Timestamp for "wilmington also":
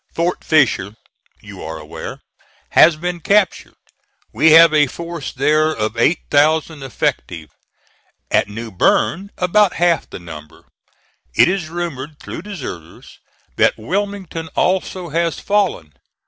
13.77-15.09